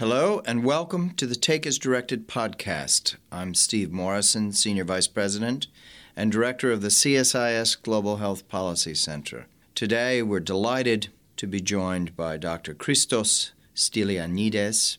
Hello, 0.00 0.40
and 0.46 0.64
welcome 0.64 1.10
to 1.16 1.26
the 1.26 1.34
Take 1.34 1.66
as 1.66 1.78
Directed 1.78 2.26
podcast. 2.26 3.16
I'm 3.30 3.52
Steve 3.52 3.92
Morrison, 3.92 4.50
Senior 4.50 4.84
Vice 4.84 5.06
President 5.06 5.66
and 6.16 6.32
Director 6.32 6.72
of 6.72 6.80
the 6.80 6.88
CSIS 6.88 7.82
Global 7.82 8.16
Health 8.16 8.48
Policy 8.48 8.94
Center. 8.94 9.44
Today, 9.74 10.22
we're 10.22 10.40
delighted 10.40 11.08
to 11.36 11.46
be 11.46 11.60
joined 11.60 12.16
by 12.16 12.38
Dr. 12.38 12.72
Christos 12.72 13.52
Stylianides, 13.76 14.96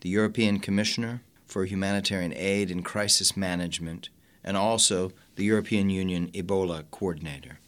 the 0.00 0.08
European 0.08 0.58
Commissioner 0.58 1.20
for 1.44 1.66
Humanitarian 1.66 2.32
Aid 2.32 2.70
and 2.70 2.82
Crisis 2.82 3.36
Management, 3.36 4.08
and 4.42 4.56
also 4.56 5.12
the 5.36 5.44
European 5.44 5.90
Union 5.90 6.30
Ebola 6.32 6.84
Coordinator. 6.90 7.58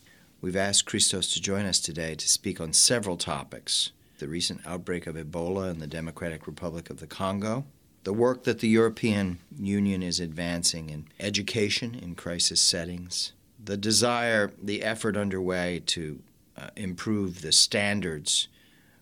We've 0.41 0.57
asked 0.57 0.86
Christos 0.86 1.34
to 1.34 1.42
join 1.42 1.66
us 1.66 1.80
today 1.80 2.14
to 2.14 2.27
speak 2.27 2.62
on 2.62 2.73
several 2.73 3.18
topics 3.18 3.92
the 4.22 4.28
recent 4.28 4.60
outbreak 4.64 5.08
of 5.08 5.16
Ebola 5.16 5.68
in 5.68 5.80
the 5.80 5.86
Democratic 5.88 6.46
Republic 6.46 6.90
of 6.90 7.00
the 7.00 7.08
Congo, 7.08 7.64
the 8.04 8.12
work 8.12 8.45
that 8.45 8.60
the 8.60 8.68
European 8.68 9.40
Union 9.58 10.00
is 10.00 10.20
advancing 10.20 10.90
in 10.90 11.08
education 11.18 11.96
in 11.96 12.14
crisis 12.14 12.60
settings, 12.60 13.32
the 13.62 13.76
desire, 13.76 14.52
the 14.62 14.84
effort 14.84 15.16
underway 15.16 15.82
to 15.86 16.22
uh, 16.56 16.68
improve 16.76 17.42
the 17.42 17.50
standards 17.50 18.46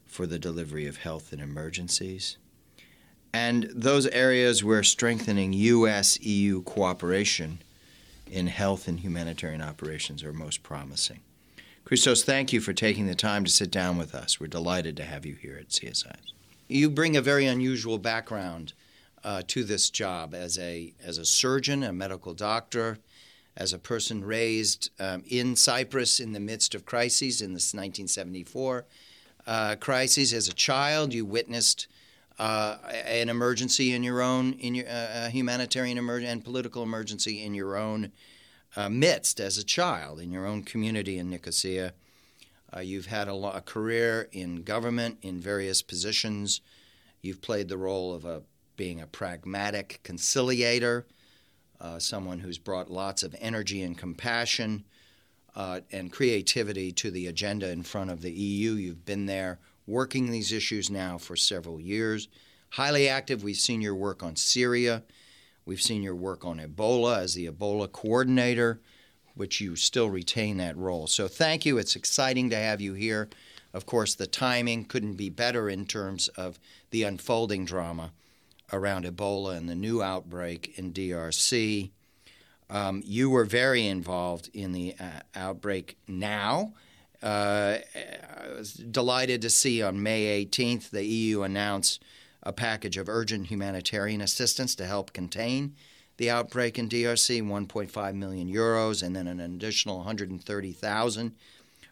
for 0.06 0.27
the 0.27 0.38
delivery 0.38 0.87
of 0.87 0.96
health 0.96 1.34
in 1.34 1.41
emergencies, 1.41 2.38
and 3.30 3.65
those 3.74 4.07
areas 4.07 4.65
where 4.65 4.82
strengthening 4.82 5.52
U.S. 5.52 6.18
EU 6.23 6.62
cooperation 6.62 7.60
in 8.27 8.46
health 8.46 8.88
and 8.88 9.01
humanitarian 9.01 9.60
operations 9.60 10.24
are 10.24 10.32
most 10.32 10.62
promising. 10.62 11.21
Christos, 11.84 12.23
thank 12.23 12.52
you 12.52 12.61
for 12.61 12.73
taking 12.73 13.07
the 13.07 13.15
time 13.15 13.45
to 13.45 13.51
sit 13.51 13.70
down 13.70 13.98
with 13.98 14.15
us. 14.15 14.38
We're 14.38 14.46
delighted 14.46 14.96
to 14.99 15.05
have 15.05 15.27
you 15.27 15.35
here 15.35 15.57
at 15.59 15.71
CSIS. 15.71 16.32
You 16.68 16.88
bring 16.88 17.16
a 17.16 17.21
very 17.21 17.46
unusual 17.46 17.99
background 17.99 18.74
uh, 19.24 19.43
to 19.49 19.65
this 19.65 19.90
job 19.90 20.35
as 20.35 20.59
a 20.59 20.95
as 21.05 21.18
a 21.18 21.24
surgeon, 21.24 21.82
a 21.82 21.93
medical 21.93 22.32
doctor, 22.32 22.99
as 23.57 23.73
a 23.73 23.79
person 23.79 24.24
raised 24.24 24.90
um, 25.01 25.23
in 25.27 25.57
Cyprus 25.57 26.21
in 26.21 26.32
the 26.32 26.40
midst 26.40 26.74
of 26.74 26.85
crises 26.85 27.43
in 27.43 27.55
this 27.55 27.74
1974 27.74 28.85
uh, 29.46 29.77
crises. 29.80 30.33
As 30.33 30.49
a 30.49 30.55
child, 30.55 31.12
you 31.12 31.24
witnessed 31.24 31.88
uh, 32.38 32.77
an 33.05 33.29
emergency 33.29 33.93
in 33.93 34.02
your 34.02 34.23
own 34.23 34.55
in 34.55 34.74
your 34.74 34.88
uh, 34.88 35.29
humanitarian 35.29 35.99
emergency 35.99 36.33
and 36.33 36.45
political 36.45 36.83
emergency 36.83 37.43
in 37.43 37.55
your 37.55 37.77
own 37.77 38.12
midst 38.90 39.40
as 39.40 39.59
a 39.59 39.65
child 39.65 40.21
in 40.21 40.30
your 40.30 40.46
own 40.46 40.63
community 40.63 41.18
in 41.18 41.30
Nicosia. 41.30 41.93
Uh, 42.74 42.80
you've 42.80 43.07
had 43.07 43.29
a, 43.29 43.35
a, 43.35 43.60
career 43.60 44.29
in 44.32 44.62
government 44.62 45.18
in 45.23 45.40
various 45.40 45.82
positions. 45.82 46.60
You've 47.21 47.43
played 47.43 47.68
the 47.68 47.77
role 47.77 48.15
of 48.15 48.24
a, 48.24 48.43
being 48.77 49.01
a 49.01 49.07
pragmatic 49.07 50.01
conciliator, 50.04 51.07
uh, 51.80 51.99
someone 51.99 52.38
who's 52.38 52.59
brought 52.59 52.90
lots 52.90 53.23
of 53.23 53.35
energy 53.40 53.82
and 53.82 53.99
compassion 53.99 54.84
uh, 55.57 55.80
and 55.90 56.12
creativity 56.12 56.93
to 56.93 57.10
the 57.10 57.27
agenda 57.27 57.71
in 57.71 57.82
front 57.82 58.10
of 58.10 58.23
the 58.23 58.30
EU. 58.30 58.73
You've 58.73 59.05
been 59.05 59.27
there 59.27 59.59
working 59.87 60.30
these 60.30 60.52
issues 60.52 60.90
now 60.90 61.18
for 61.18 61.34
several 61.34 61.80
years. 61.80 62.29
Highly 62.71 63.09
active. 63.09 63.43
We've 63.43 63.57
seen 63.57 63.80
your 63.80 63.96
work 63.96 64.22
on 64.22 64.37
Syria 64.37 65.03
We've 65.71 65.81
seen 65.81 66.03
your 66.03 66.16
work 66.16 66.44
on 66.44 66.59
Ebola 66.59 67.19
as 67.19 67.34
the 67.34 67.47
Ebola 67.47 67.93
coordinator, 67.93 68.81
which 69.37 69.60
you 69.60 69.77
still 69.77 70.10
retain 70.10 70.56
that 70.56 70.77
role. 70.77 71.06
So 71.06 71.28
thank 71.28 71.65
you. 71.65 71.78
It's 71.78 71.94
exciting 71.94 72.50
to 72.50 72.56
have 72.56 72.81
you 72.81 72.94
here. 72.94 73.28
Of 73.72 73.87
course, 73.87 74.16
the 74.16 74.27
timing 74.27 74.84
couldn't 74.87 75.15
be 75.15 75.28
better 75.28 75.71
in 75.71 75.87
terms 75.87 76.27
of 76.27 76.59
the 76.91 77.04
unfolding 77.04 77.66
drama 77.66 78.10
around 78.72 79.05
Ebola 79.05 79.56
and 79.56 79.69
the 79.69 79.77
new 79.77 80.03
outbreak 80.03 80.77
in 80.77 80.93
DRC. 80.93 81.91
Um, 82.69 83.05
you 83.06 83.31
were 83.31 83.45
very 83.45 83.87
involved 83.87 84.50
in 84.53 84.72
the 84.72 84.97
uh, 84.99 85.21
outbreak 85.37 85.97
now. 86.09 86.72
Uh, 87.22 87.77
I 87.95 88.49
was 88.56 88.72
delighted 88.72 89.41
to 89.43 89.50
see 89.50 89.84
on 89.84 90.03
May 90.03 90.45
18th 90.45 90.91
the 90.91 91.05
EU 91.05 91.43
announce 91.43 92.00
a 92.43 92.53
package 92.53 92.97
of 92.97 93.09
urgent 93.09 93.49
humanitarian 93.49 94.21
assistance 94.21 94.75
to 94.75 94.87
help 94.87 95.12
contain 95.12 95.75
the 96.17 96.31
outbreak 96.31 96.78
in 96.78 96.89
DRC, 96.89 97.43
1.5 97.43 98.15
million 98.15 98.47
euros, 98.53 99.03
and 99.03 99.17
then 99.17 99.27
an 99.27 99.41
additional 99.41 99.99
130,000 99.99 101.34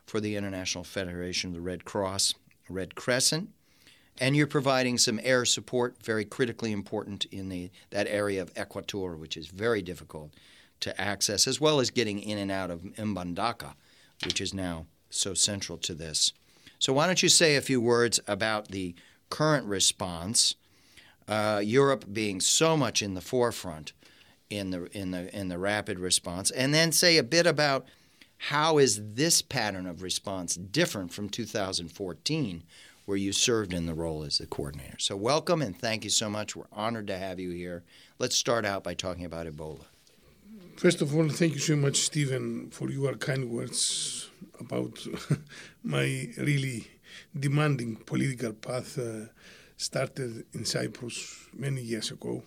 for 0.05 0.21
the 0.21 0.37
International 0.37 0.85
Federation 0.85 1.49
of 1.49 1.55
the 1.55 1.61
Red 1.61 1.85
Cross, 1.85 2.35
Red 2.69 2.95
Crescent. 2.95 3.51
And 4.21 4.37
you're 4.37 4.47
providing 4.47 4.99
some 4.99 5.21
air 5.23 5.45
support, 5.45 5.97
very 6.03 6.25
critically 6.25 6.73
important 6.73 7.25
in 7.27 7.49
the, 7.49 7.71
that 7.91 8.07
area 8.09 8.43
of 8.43 8.53
Equator, 8.57 9.17
which 9.17 9.37
is 9.37 9.47
very 9.47 9.81
difficult 9.81 10.35
to 10.81 11.01
access, 11.01 11.47
as 11.47 11.61
well 11.61 11.81
as 11.81 11.91
getting 11.91 12.21
in 12.21 12.39
and 12.39 12.51
out 12.51 12.71
of 12.71 12.83
Mbandaka, 12.83 13.75
which 14.25 14.41
is 14.41 14.53
now 14.53 14.87
so 15.09 15.35
central 15.35 15.79
to 15.79 15.95
this. 15.95 16.33
So, 16.79 16.93
why 16.93 17.07
don't 17.07 17.23
you 17.23 17.29
say 17.29 17.57
a 17.57 17.61
few 17.61 17.81
words 17.81 18.21
about 18.27 18.69
the 18.69 18.95
current 19.31 19.67
response, 19.67 20.57
uh, 21.27 21.61
Europe 21.65 22.07
being 22.13 22.41
so 22.41 22.77
much 22.77 23.03
in 23.03 23.15
the 23.15 23.21
forefront 23.21 23.93
in 24.51 24.71
the 24.71 24.85
in 24.97 25.11
the 25.11 25.35
in 25.37 25.49
the 25.49 25.59
rapid 25.59 25.99
response, 25.99 26.51
and 26.51 26.73
then 26.73 26.93
say 26.93 27.19
a 27.19 27.23
bit 27.23 27.47
about 27.47 27.87
how 28.39 28.79
is 28.79 29.15
this 29.15 29.43
pattern 29.43 29.87
of 29.87 30.03
response 30.03 30.55
different 30.55 31.13
from 31.13 31.29
2014, 31.29 32.63
where 33.05 33.17
you 33.17 33.33
served 33.33 33.73
in 33.73 33.87
the 33.87 33.95
role 33.95 34.23
as 34.23 34.39
the 34.39 34.47
coordinator. 34.47 34.99
So 34.99 35.17
welcome 35.17 35.61
and 35.61 35.77
thank 35.77 36.05
you 36.05 36.11
so 36.11 36.31
much. 36.31 36.55
We're 36.55 36.65
honored 36.73 37.09
to 37.09 37.19
have 37.19 37.41
you 37.41 37.51
here. 37.51 37.83
Let's 38.19 38.37
start 38.37 38.65
out 38.65 38.85
by 38.85 38.95
talking 38.95 39.25
about 39.25 39.47
Ebola. 39.47 39.85
First 40.77 41.03
of 41.03 41.15
all, 41.15 41.29
thank 41.29 41.55
you 41.55 41.59
so 41.59 41.75
much, 41.75 41.97
Stephen, 41.97 42.71
for 42.71 42.89
your 42.89 43.15
kind 43.15 43.51
words 43.51 44.31
about 44.61 45.05
my 45.83 46.29
really 46.37 46.87
demanding 47.39 47.97
political 47.97 48.53
path 48.53 48.99
uh, 48.99 49.27
started 49.77 50.45
in 50.53 50.65
Cyprus 50.65 51.49
many 51.53 51.81
years 51.81 52.11
ago. 52.11 52.43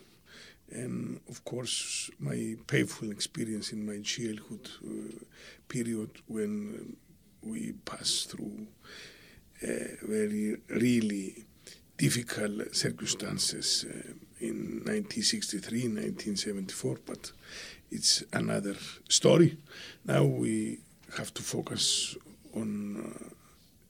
And 0.71 1.19
of 1.29 1.43
course, 1.43 2.09
my 2.19 2.55
painful 2.67 3.11
experience 3.11 3.73
in 3.73 3.85
my 3.85 3.99
childhood 4.01 4.69
uh, 4.85 5.23
period 5.67 6.09
when 6.27 6.95
we 7.41 7.73
passed 7.85 8.31
through 8.31 8.67
uh, 9.63 9.67
very, 10.03 10.57
really 10.69 11.45
difficult 11.97 12.75
circumstances 12.75 13.85
uh, 13.87 14.13
in 14.39 14.81
1963, 14.85 15.81
1974, 15.83 16.97
but 17.05 17.31
it's 17.91 18.23
another 18.33 18.75
story. 19.09 19.57
Now 20.05 20.23
we 20.23 20.79
have 21.17 21.33
to 21.33 21.43
focus 21.43 22.15
on 22.55 22.97
uh, 22.97 23.40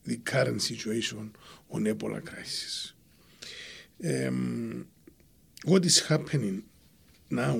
the 0.04 0.16
current 0.18 0.60
situation 0.62 1.32
on 1.70 1.84
Ebola 1.84 2.24
crisis. 2.24 2.92
Um, 4.04 4.86
what 5.64 5.84
is 5.84 6.00
happening 6.06 6.64
now 7.30 7.58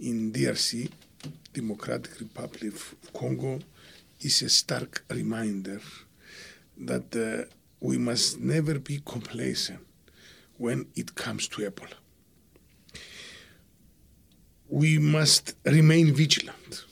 in 0.00 0.32
DRC, 0.32 0.90
Democratic 1.52 2.18
Republic 2.20 2.74
of 2.74 2.94
Congo, 3.12 3.60
is 4.20 4.42
a 4.42 4.48
stark 4.48 5.04
reminder 5.08 5.80
that 6.76 7.14
uh, 7.14 7.48
we 7.80 7.98
must 7.98 8.40
never 8.40 8.78
be 8.78 9.00
complacent 9.04 9.80
when 10.58 10.86
it 10.96 11.14
comes 11.14 11.48
to 11.48 11.62
Ebola. 11.62 11.94
We 14.68 14.98
must 14.98 15.54
remain 15.64 16.12
vigilant. 16.14 16.84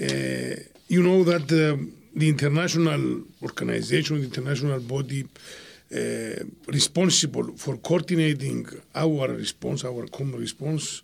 Uh, 0.00 0.56
you 0.88 1.02
know 1.02 1.24
that 1.24 1.50
uh, 1.52 1.76
the 2.14 2.28
international 2.28 3.22
organization, 3.42 4.18
the 4.18 4.24
international 4.24 4.80
body 4.80 5.26
uh, 5.92 6.44
responsible 6.68 7.56
for 7.56 7.76
coordinating 7.78 8.66
our 8.94 9.28
response, 9.28 9.84
our 9.84 10.06
common 10.06 10.38
response, 10.38 11.02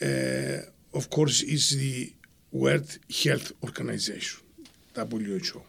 uh, 0.00 0.58
of 0.94 1.08
course, 1.10 1.42
is 1.42 1.76
the 1.78 2.12
World 2.52 2.98
Health 3.24 3.52
Organization, 3.62 4.40
WHO. 4.94 5.62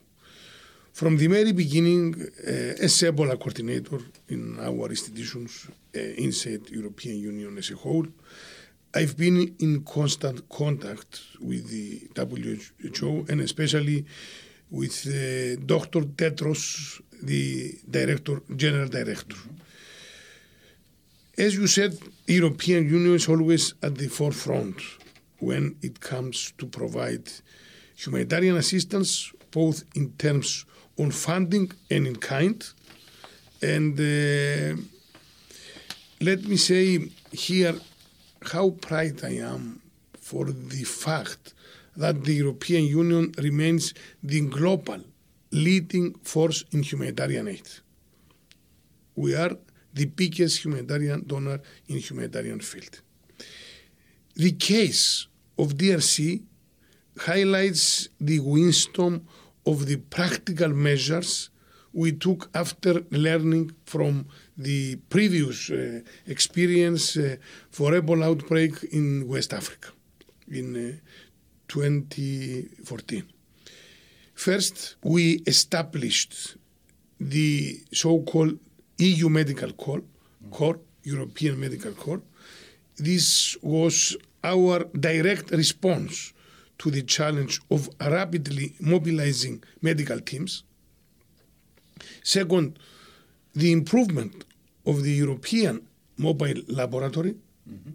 From 0.92 1.18
the 1.18 1.28
very 1.28 1.54
beginning, 1.54 2.14
uh, 2.14 2.84
as 2.86 3.02
Ebola 3.02 3.40
coordinator 3.40 4.00
in 4.30 4.60
our 4.60 4.90
institutions 4.90 5.68
inside 5.94 6.70
European 6.70 7.18
Union 7.18 7.58
as 7.58 7.72
a 7.72 7.76
whole, 7.76 8.06
I've 8.96 9.18
been 9.18 9.56
in 9.60 9.84
constant 9.84 10.48
contact 10.50 11.22
with 11.42 11.68
the 11.70 12.08
WHO 12.16 13.26
and 13.28 13.42
especially 13.42 14.06
with 14.74 15.06
uh, 15.06 15.62
Dr. 15.66 16.02
Tedros, 16.18 17.00
the 17.22 17.78
director, 17.90 18.42
general 18.56 18.90
director. 18.90 19.38
As 21.38 21.56
you 21.56 21.68
said, 21.68 21.96
European 22.26 22.90
Union 22.90 23.14
is 23.14 23.30
always 23.30 23.76
at 23.84 23.96
the 23.96 24.08
forefront 24.08 24.78
when 25.40 25.76
it 25.84 26.00
comes 26.00 26.54
to 26.58 26.66
provide 26.66 27.26
humanitarian 27.96 28.58
assistance, 28.58 29.32
both 29.52 29.84
in 29.94 30.12
terms 30.14 30.66
on 30.98 31.12
funding 31.12 31.72
and 31.92 32.08
in 32.08 32.16
kind. 32.16 32.60
And 33.62 33.94
uh, 34.00 34.82
let 36.20 36.46
me 36.46 36.58
say 36.58 37.10
here 37.32 37.76
how 38.54 38.72
proud 38.72 39.24
I 39.24 39.36
am 39.54 39.82
for 40.20 40.46
the 40.46 40.84
fact 40.84 41.54
that 41.96 42.24
the 42.24 42.34
European 42.34 42.86
Union 42.86 43.32
remains 43.38 43.94
the 44.22 44.42
global 44.42 45.02
leading 45.52 46.14
force 46.24 46.64
in 46.72 46.84
humanitarian 46.84 47.48
aid. 47.48 47.68
We 49.16 49.36
are 49.36 49.52
the 49.94 50.06
biggest 50.06 50.64
humanitarian 50.66 51.24
donor 51.28 51.60
in 51.88 51.98
humanitarian 51.98 52.60
field. 52.60 53.02
The 54.36 54.52
case 54.54 55.28
of 55.58 55.76
DRC 55.76 56.42
highlights 57.20 58.10
the 58.20 58.40
wisdom 58.40 59.28
of 59.66 59.86
the 59.86 59.98
practical 59.98 60.70
measures 60.70 61.50
we 61.94 62.12
took 62.12 62.50
after 62.56 63.04
learning 63.12 63.72
from 63.86 64.26
the 64.58 64.96
previous 65.10 65.70
uh, 65.70 66.00
experience 66.26 67.16
uh, 67.16 67.36
for 67.70 67.92
Ebola 67.92 68.26
outbreak 68.26 68.84
in 68.92 69.28
West 69.28 69.54
Africa 69.54 69.90
in 70.48 70.76
uh, 70.76 70.92
2014. 71.74 73.24
First, 74.36 74.96
we 75.04 75.42
established 75.48 76.56
the 77.20 77.82
so-called 77.92 78.60
EU 79.00 79.28
Medical 79.30 79.74
Corps, 79.74 80.04
Corps, 80.52 80.80
European 81.04 81.60
Medical 81.60 81.94
Corps. 81.94 82.22
This 82.98 83.58
was 83.64 84.16
our 84.44 84.84
direct 85.10 85.50
response 85.50 86.34
to 86.78 86.92
the 86.92 87.02
challenge 87.02 87.60
of 87.72 87.90
rapidly 88.00 88.76
mobilizing 88.80 89.64
medical 89.82 90.20
teams. 90.20 90.64
Second, 92.22 92.78
the 93.56 93.72
improvement 93.72 94.46
of 94.86 95.02
the 95.02 95.14
European 95.14 95.82
Mobile 96.18 96.62
Laboratory, 96.68 97.36
mm-hmm. 97.68 97.94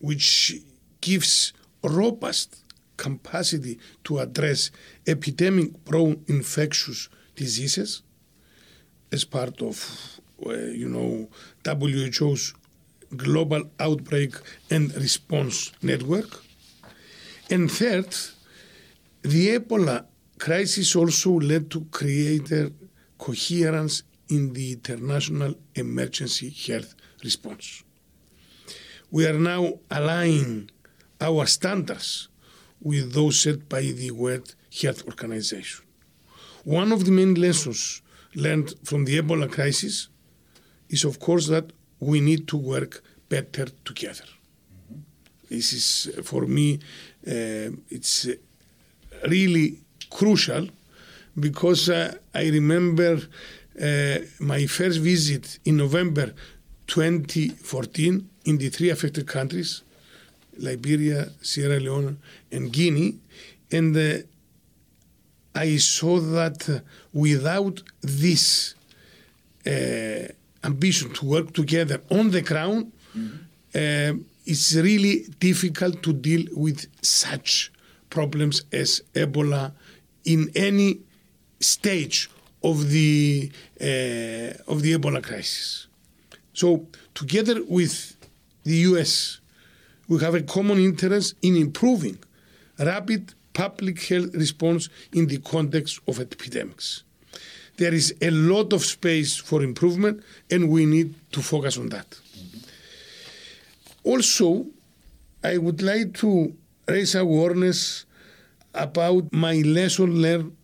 which 0.00 0.56
gives 1.00 1.52
robust 1.84 2.64
capacity 3.06 3.78
to 4.04 4.18
address 4.18 4.70
epidemic 5.06 5.68
prone 5.84 6.22
infectious 6.28 7.08
diseases 7.34 8.02
as 9.10 9.24
part 9.24 9.62
of, 9.62 9.76
uh, 10.46 10.50
you 10.82 10.88
know, 10.88 11.28
WHO's 11.64 12.54
global 13.16 13.62
outbreak 13.80 14.32
and 14.70 14.94
response 15.06 15.72
network. 15.82 16.30
And 17.50 17.70
third, 17.70 18.14
the 19.22 19.58
Ebola 19.58 20.06
crisis 20.38 20.94
also 20.94 21.32
led 21.40 21.70
to 21.70 21.80
greater 21.90 22.70
coherence 23.18 24.02
in 24.28 24.52
the 24.52 24.72
international 24.72 25.54
emergency 25.74 26.50
health 26.50 26.94
response. 27.24 27.82
We 29.10 29.26
are 29.26 29.40
now 29.52 29.80
aligning 29.90 30.70
our 31.20 31.46
standards 31.46 32.29
with 32.80 33.12
those 33.12 33.40
set 33.40 33.68
by 33.68 33.82
the 33.82 34.10
World 34.10 34.54
Health 34.82 35.06
Organization. 35.06 35.84
One 36.64 36.92
of 36.92 37.04
the 37.04 37.10
main 37.10 37.34
lessons 37.34 38.02
learned 38.34 38.74
from 38.84 39.04
the 39.04 39.18
Ebola 39.20 39.50
crisis 39.50 40.08
is, 40.88 41.04
of 41.04 41.18
course, 41.18 41.46
that 41.48 41.72
we 41.98 42.20
need 42.20 42.48
to 42.48 42.56
work 42.56 43.02
better 43.28 43.66
together. 43.84 44.24
This 45.48 45.72
is, 45.72 46.24
for 46.24 46.46
me, 46.46 46.78
uh, 47.26 47.70
it's 47.88 48.28
really 49.28 49.80
crucial 50.10 50.68
because 51.38 51.88
uh, 51.88 52.14
I 52.34 52.48
remember 52.48 53.18
uh, 53.80 54.18
my 54.38 54.66
first 54.66 54.98
visit 55.00 55.58
in 55.64 55.76
November 55.76 56.34
2014 56.86 58.28
in 58.44 58.58
the 58.58 58.68
three 58.68 58.90
affected 58.90 59.26
countries 59.26 59.82
Liberia, 60.60 61.28
Sierra 61.42 61.78
Leone, 61.80 62.16
and 62.52 62.72
Guinea. 62.72 63.18
And 63.72 63.96
uh, 63.96 64.18
I 65.54 65.76
saw 65.78 66.20
that 66.20 66.68
uh, 66.68 66.80
without 67.12 67.82
this 68.00 68.74
uh, 69.66 70.28
ambition 70.64 71.12
to 71.14 71.24
work 71.26 71.52
together 71.52 72.00
on 72.10 72.30
the 72.30 72.42
ground, 72.42 72.92
mm-hmm. 73.16 74.20
it's 74.46 74.74
really 74.74 75.26
difficult 75.38 76.02
to 76.02 76.12
deal 76.12 76.44
with 76.52 76.86
such 77.02 77.72
problems 78.08 78.62
as 78.72 79.02
Ebola 79.14 79.72
in 80.24 80.50
any 80.54 81.00
stage 81.60 82.28
of 82.62 82.90
the 82.90 83.50
uh, 83.80 84.70
of 84.72 84.82
the 84.82 84.96
Ebola 84.98 85.22
crisis. 85.22 85.86
So, 86.52 86.86
together 87.14 87.62
with 87.64 88.16
the 88.64 88.76
U.S., 88.90 89.39
we 90.10 90.18
have 90.18 90.34
a 90.34 90.42
common 90.42 90.78
interest 90.80 91.36
in 91.40 91.54
improving 91.56 92.18
rapid 92.78 93.32
public 93.52 94.02
health 94.02 94.34
response 94.34 94.88
in 95.12 95.28
the 95.28 95.38
context 95.38 96.00
of 96.08 96.18
epidemics. 96.18 97.04
There 97.76 97.94
is 97.94 98.12
a 98.20 98.30
lot 98.30 98.72
of 98.72 98.84
space 98.84 99.36
for 99.36 99.62
improvement, 99.62 100.22
and 100.50 100.68
we 100.68 100.84
need 100.84 101.14
to 101.32 101.40
focus 101.40 101.78
on 101.78 101.90
that. 101.90 102.18
Also, 104.02 104.66
I 105.44 105.58
would 105.58 105.80
like 105.80 106.14
to 106.14 106.54
raise 106.88 107.14
awareness 107.14 108.04
about 108.74 109.32
my 109.32 109.54
lesson 109.58 110.20
learned 110.20 110.56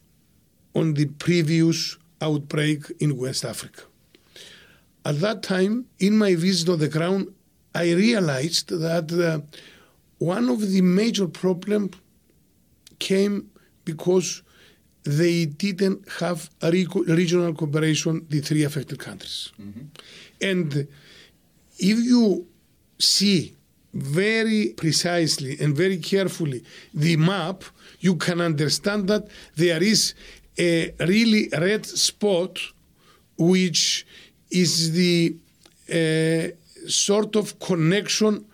on 0.74 0.94
the 0.94 1.06
previous 1.06 1.96
outbreak 2.20 2.80
in 2.98 3.16
West 3.16 3.44
Africa. 3.44 3.82
At 5.04 5.20
that 5.20 5.44
time, 5.44 5.86
in 6.00 6.18
my 6.18 6.34
visit 6.34 6.68
on 6.68 6.80
the 6.80 6.88
ground, 6.88 7.32
I 7.84 7.92
realized 7.92 8.68
that 8.86 9.06
uh, 9.12 9.40
one 10.18 10.48
of 10.48 10.60
the 10.72 10.80
major 11.00 11.28
problems 11.28 11.94
came 12.98 13.50
because 13.84 14.42
they 15.04 15.46
didn't 15.46 16.00
have 16.20 16.50
a 16.62 16.70
regional 16.70 17.52
cooperation, 17.54 18.26
the 18.28 18.40
three 18.40 18.64
affected 18.64 18.98
countries. 18.98 19.52
Mm-hmm. 19.60 19.84
And 20.40 20.88
if 21.78 21.98
you 22.12 22.46
see 22.98 23.54
very 23.92 24.74
precisely 24.76 25.52
and 25.60 25.76
very 25.76 25.98
carefully 25.98 26.64
the 26.92 27.16
map, 27.16 27.58
you 28.00 28.16
can 28.16 28.40
understand 28.40 29.08
that 29.08 29.28
there 29.54 29.82
is 29.82 30.14
a 30.58 30.92
really 31.00 31.48
red 31.52 31.86
spot, 31.86 32.58
which 33.38 34.06
is 34.50 34.92
the 34.92 35.36
uh, 35.90 36.48
sort 36.88 37.36
of 37.36 37.58
connection 37.58 38.44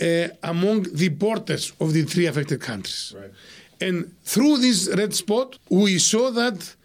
uh, 0.00 0.28
among 0.42 0.82
the 0.94 1.08
borders 1.08 1.72
of 1.80 1.92
the 1.92 2.02
three 2.02 2.26
affected 2.26 2.60
countries. 2.60 3.14
Right. 3.16 3.32
And 3.80 4.14
through 4.24 4.58
this 4.58 4.88
red 4.94 5.14
spot, 5.14 5.58
we 5.70 5.98
saw 5.98 6.30
that 6.30 6.76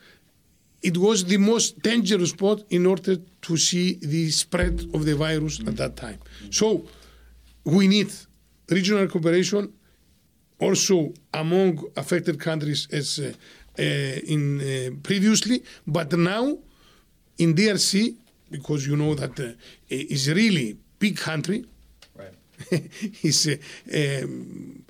it 0.81 0.97
was 0.97 1.25
the 1.25 1.37
most 1.37 1.81
dangerous 1.81 2.31
spot 2.31 2.63
in 2.69 2.85
order 2.85 3.17
to 3.41 3.57
see 3.57 3.95
the 4.01 4.29
spread 4.31 4.85
of 4.93 5.05
the 5.05 5.15
virus 5.15 5.59
mm-hmm. 5.59 5.69
at 5.69 5.77
that 5.77 5.95
time. 5.95 6.19
Mm-hmm. 6.19 6.51
So 6.51 6.85
we 7.63 7.87
need 7.87 8.11
regional 8.69 9.07
cooperation 9.07 9.71
also 10.59 11.11
among 11.33 11.83
affected 11.97 12.39
countries 12.39 12.87
as 12.91 13.19
uh, 13.19 13.33
uh, 13.79 13.81
in 13.81 14.59
uh, 14.61 14.91
previously, 15.01 15.63
but 15.87 16.11
now 16.13 16.57
in 17.37 17.55
DRC, 17.55 18.15
because 18.51 18.85
you 18.85 18.95
know 18.95 19.15
that 19.15 19.39
uh, 19.39 19.53
a 19.89 20.33
really 20.33 20.77
big 20.99 21.17
country. 21.17 21.65
Right. 22.15 22.33
it's, 23.23 23.47
um, 23.47 24.83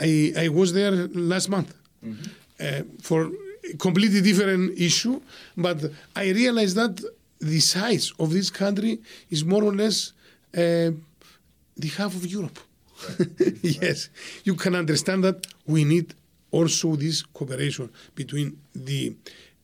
I, 0.00 0.32
I 0.36 0.48
was 0.48 0.72
there 0.72 0.92
last 1.32 1.48
month 1.48 1.74
mm-hmm. 2.04 2.98
for 3.00 3.30
a 3.72 3.76
completely 3.76 4.20
different 4.20 4.78
issue, 4.78 5.20
but 5.56 5.78
I 6.14 6.30
realized 6.30 6.76
that 6.76 7.02
the 7.40 7.60
size 7.60 8.12
of 8.18 8.32
this 8.32 8.50
country 8.50 9.00
is 9.30 9.44
more 9.44 9.64
or 9.64 9.74
less 9.74 10.12
the 10.52 11.88
half 11.96 12.14
of 12.14 12.26
Europe. 12.26 12.58
Right. 13.18 13.56
yes, 13.62 14.10
you 14.44 14.54
can 14.54 14.76
understand 14.76 15.24
that 15.24 15.46
we 15.66 15.84
need 15.84 16.14
also 16.50 16.96
this 16.96 17.22
cooperation 17.22 17.90
between 18.14 18.58
the 18.74 19.14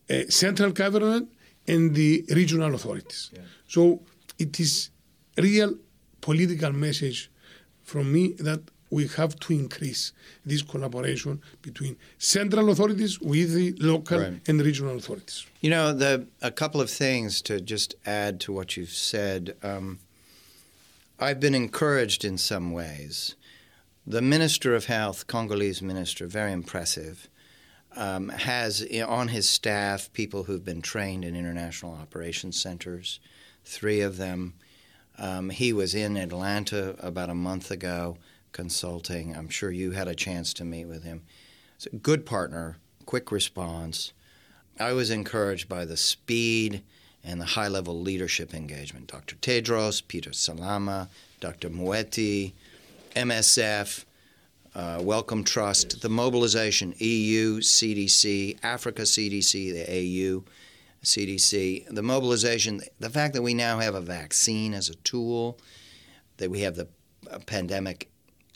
uh, 0.09 0.23
central 0.29 0.71
government 0.71 1.29
and 1.69 1.95
the 1.95 2.25
regional 2.31 2.73
authorities. 2.73 3.29
Yeah. 3.33 3.41
So 3.67 4.01
it 4.37 4.59
is 4.59 4.89
real 5.37 5.75
political 6.21 6.71
message 6.73 7.31
from 7.83 8.11
me 8.11 8.33
that 8.39 8.61
we 8.91 9.07
have 9.07 9.39
to 9.39 9.53
increase 9.53 10.13
this 10.45 10.61
collaboration 10.63 11.41
between 11.61 11.95
central 12.17 12.69
authorities 12.71 13.19
with 13.21 13.53
the 13.53 13.73
local 13.79 14.19
right. 14.19 14.33
and 14.47 14.61
regional 14.61 14.97
authorities. 14.97 15.45
You 15.61 15.69
know, 15.69 15.93
the, 15.93 16.27
a 16.41 16.51
couple 16.51 16.81
of 16.81 16.89
things 16.89 17.41
to 17.43 17.61
just 17.61 17.95
add 18.05 18.39
to 18.41 18.51
what 18.51 18.75
you've 18.75 18.89
said. 18.89 19.55
Um, 19.61 19.99
I've 21.19 21.39
been 21.39 21.55
encouraged 21.55 22.25
in 22.25 22.37
some 22.37 22.71
ways 22.71 23.35
the 24.07 24.21
Minister 24.23 24.73
of 24.73 24.85
Health, 24.85 25.27
Congolese 25.27 25.83
minister, 25.83 26.25
very 26.25 26.51
impressive, 26.51 27.27
um, 27.95 28.29
has 28.29 28.85
on 29.05 29.29
his 29.29 29.49
staff 29.49 30.11
people 30.13 30.43
who've 30.43 30.63
been 30.63 30.81
trained 30.81 31.25
in 31.25 31.35
international 31.35 31.93
operations 31.93 32.59
centers, 32.59 33.19
three 33.65 34.01
of 34.01 34.17
them. 34.17 34.53
Um, 35.17 35.49
he 35.49 35.73
was 35.73 35.95
in 35.95 36.15
Atlanta 36.15 36.95
about 36.99 37.29
a 37.29 37.35
month 37.35 37.71
ago 37.71 38.17
consulting. 38.51 39.35
I'm 39.35 39.49
sure 39.49 39.71
you 39.71 39.91
had 39.91 40.07
a 40.07 40.15
chance 40.15 40.53
to 40.55 40.65
meet 40.65 40.85
with 40.85 41.03
him. 41.03 41.23
Good 42.01 42.25
partner, 42.25 42.77
quick 43.05 43.31
response. 43.31 44.13
I 44.79 44.93
was 44.93 45.09
encouraged 45.09 45.67
by 45.67 45.85
the 45.85 45.97
speed 45.97 46.83
and 47.23 47.41
the 47.41 47.45
high 47.45 47.67
level 47.67 47.99
leadership 47.99 48.53
engagement. 48.53 49.07
Dr. 49.07 49.35
Tedros, 49.35 50.01
Peter 50.07 50.31
Salama, 50.31 51.09
Dr. 51.39 51.69
Moeti, 51.69 52.53
MSF, 53.15 54.05
uh, 54.79 55.01
Wellcome 55.01 55.43
Trust, 55.43 56.01
the 56.01 56.07
mobilization, 56.07 56.93
EU, 56.99 57.59
CDC, 57.59 58.57
Africa 58.63 59.01
CDC, 59.01 59.73
the 59.73 59.83
AU, 59.83 60.45
CDC, 61.03 61.93
the 61.93 62.01
mobilization, 62.01 62.79
the 62.97 63.09
fact 63.09 63.33
that 63.33 63.41
we 63.41 63.53
now 63.53 63.79
have 63.79 63.93
a 63.93 63.99
vaccine 63.99 64.73
as 64.73 64.87
a 64.89 64.95
tool, 64.95 65.59
that 66.37 66.49
we 66.49 66.61
have 66.61 66.75
the 66.75 66.87
uh, 67.29 67.39
pandemic 67.45 68.09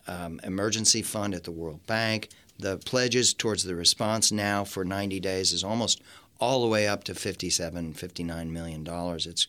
um, 0.08 0.40
emergency 0.46 1.02
fund 1.02 1.34
at 1.34 1.44
the 1.44 1.52
World 1.52 1.86
Bank, 1.88 2.30
the 2.58 2.78
pledges 2.78 3.34
towards 3.34 3.66
the 3.66 3.76
response 3.76 4.32
now 4.32 4.64
for 4.64 4.86
90 4.86 5.20
days 5.20 5.52
is 5.52 5.64
almost 5.64 6.02
all 6.40 6.62
the 6.62 6.70
way 6.70 6.88
up 6.88 7.04
to 7.04 7.16
57, 7.16 7.96
59 7.96 8.54
million 8.54 8.84
dollars. 8.86 9.28
It's 9.28 9.46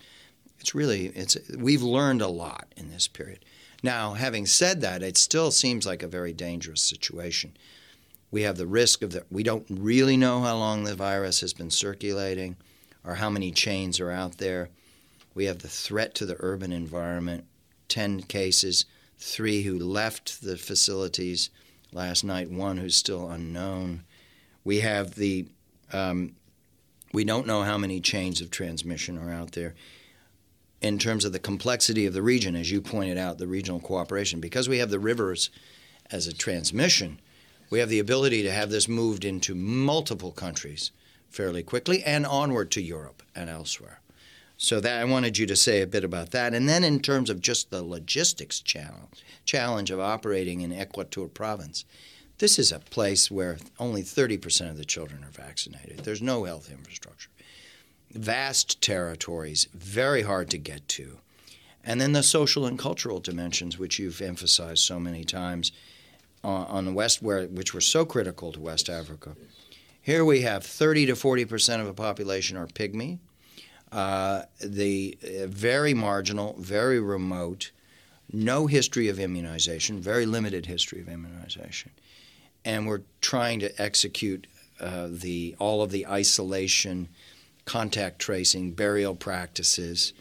it's 0.58 0.74
really 0.74 1.06
it's 1.06 1.36
we've 1.56 1.82
learned 1.82 2.22
a 2.22 2.28
lot 2.28 2.66
in 2.76 2.90
this 2.90 3.06
period. 3.06 3.44
Now, 3.84 4.14
having 4.14 4.46
said 4.46 4.80
that, 4.80 5.02
it 5.02 5.18
still 5.18 5.50
seems 5.50 5.84
like 5.84 6.02
a 6.02 6.08
very 6.08 6.32
dangerous 6.32 6.80
situation. 6.80 7.54
We 8.30 8.40
have 8.40 8.56
the 8.56 8.66
risk 8.66 9.02
of 9.02 9.12
that 9.12 9.30
we 9.30 9.42
don't 9.42 9.66
really 9.68 10.16
know 10.16 10.40
how 10.40 10.56
long 10.56 10.84
the 10.84 10.94
virus 10.94 11.42
has 11.42 11.52
been 11.52 11.68
circulating 11.68 12.56
or 13.04 13.16
how 13.16 13.28
many 13.28 13.50
chains 13.50 14.00
are 14.00 14.10
out 14.10 14.38
there. 14.38 14.70
We 15.34 15.44
have 15.44 15.58
the 15.58 15.68
threat 15.68 16.14
to 16.14 16.24
the 16.24 16.38
urban 16.40 16.72
environment, 16.72 17.44
10 17.88 18.22
cases, 18.22 18.86
3 19.18 19.64
who 19.64 19.78
left 19.78 20.40
the 20.40 20.56
facilities 20.56 21.50
last 21.92 22.24
night, 22.24 22.50
one 22.50 22.78
who's 22.78 22.96
still 22.96 23.28
unknown. 23.28 24.04
We 24.64 24.80
have 24.80 25.16
the 25.16 25.46
um, 25.92 26.36
we 27.12 27.22
don't 27.22 27.46
know 27.46 27.62
how 27.64 27.76
many 27.76 28.00
chains 28.00 28.40
of 28.40 28.50
transmission 28.50 29.18
are 29.18 29.30
out 29.30 29.52
there 29.52 29.74
in 30.84 30.98
terms 30.98 31.24
of 31.24 31.32
the 31.32 31.38
complexity 31.38 32.04
of 32.04 32.12
the 32.12 32.20
region, 32.20 32.54
as 32.54 32.70
you 32.70 32.78
pointed 32.78 33.16
out, 33.16 33.38
the 33.38 33.46
regional 33.46 33.80
cooperation. 33.80 34.38
Because 34.38 34.68
we 34.68 34.76
have 34.78 34.90
the 34.90 34.98
rivers 34.98 35.48
as 36.10 36.26
a 36.26 36.34
transmission, 36.34 37.18
we 37.70 37.78
have 37.78 37.88
the 37.88 37.98
ability 37.98 38.42
to 38.42 38.52
have 38.52 38.68
this 38.68 38.86
moved 38.86 39.24
into 39.24 39.54
multiple 39.54 40.30
countries 40.30 40.90
fairly 41.30 41.62
quickly 41.62 42.02
and 42.04 42.26
onward 42.26 42.70
to 42.72 42.82
Europe 42.82 43.22
and 43.34 43.48
elsewhere. 43.48 44.02
So 44.58 44.78
that 44.80 45.00
I 45.00 45.04
wanted 45.06 45.38
you 45.38 45.46
to 45.46 45.56
say 45.56 45.80
a 45.80 45.86
bit 45.86 46.04
about 46.04 46.32
that. 46.32 46.52
And 46.52 46.68
then 46.68 46.84
in 46.84 47.00
terms 47.00 47.30
of 47.30 47.40
just 47.40 47.70
the 47.70 47.82
logistics 47.82 48.60
challenge, 48.60 49.24
challenge 49.46 49.90
of 49.90 50.00
operating 50.00 50.60
in 50.60 50.70
Equator 50.70 51.28
province, 51.28 51.86
this 52.38 52.58
is 52.58 52.70
a 52.70 52.78
place 52.78 53.30
where 53.30 53.56
only 53.78 54.02
30% 54.02 54.68
of 54.68 54.76
the 54.76 54.84
children 54.84 55.24
are 55.24 55.30
vaccinated. 55.30 56.00
There's 56.00 56.20
no 56.20 56.44
health 56.44 56.70
infrastructure. 56.70 57.30
Vast 58.14 58.80
territories, 58.80 59.68
very 59.74 60.22
hard 60.22 60.50
to 60.50 60.58
get 60.58 60.86
to. 60.88 61.18
And 61.84 62.00
then 62.00 62.12
the 62.12 62.22
social 62.22 62.64
and 62.64 62.78
cultural 62.78 63.20
dimensions, 63.20 63.78
which 63.78 63.98
you've 63.98 64.22
emphasized 64.22 64.78
so 64.78 64.98
many 64.98 65.24
times 65.24 65.72
on, 66.42 66.84
the 66.84 66.92
West, 66.92 67.22
where, 67.22 67.46
which 67.46 67.74
were 67.74 67.80
so 67.80 68.04
critical 68.04 68.52
to 68.52 68.60
West 68.60 68.88
Africa. 68.88 69.34
Here 70.00 70.24
we 70.24 70.42
have 70.42 70.64
30 70.64 71.06
to 71.06 71.12
40% 71.14 71.80
of 71.80 71.86
the 71.86 71.94
population 71.94 72.56
are 72.56 72.66
pygmy. 72.66 73.18
Uh, 73.90 74.42
the 74.60 75.16
uh, 75.22 75.46
very 75.46 75.94
marginal, 75.94 76.56
very 76.58 77.00
remote, 77.00 77.70
no 78.32 78.66
history 78.66 79.08
of 79.08 79.18
immunization, 79.18 80.00
very 80.00 80.26
limited 80.26 80.66
history 80.66 81.00
of 81.00 81.08
immunization 81.08 81.90
and 82.64 82.86
we're 82.86 83.02
trying 83.20 83.60
to 83.60 83.82
execute 83.82 84.46
uh, 84.80 85.08
the 85.10 85.54
all 85.58 85.82
of 85.82 85.90
the 85.90 86.06
isolation, 86.06 87.08
contact 87.64 88.18
tracing, 88.18 88.72
burial 88.72 89.14
practices, 89.14 90.12